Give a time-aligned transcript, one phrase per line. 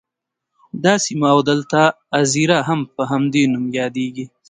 [0.83, 1.81] دا سیمه او دلته
[2.19, 2.59] اَذيره
[2.95, 4.25] په همدې نوم یادیږي.